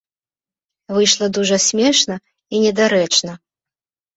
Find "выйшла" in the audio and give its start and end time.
0.95-1.27